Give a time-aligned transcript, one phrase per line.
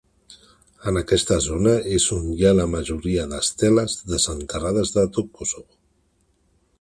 [0.91, 5.81] En aquesta zona és on hi ha la majoria d'esteles desenterrades de tot Kosovo.